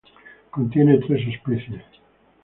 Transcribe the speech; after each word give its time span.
Contiene 0.49 0.97
tres 0.99 1.27
especies. 1.27 1.79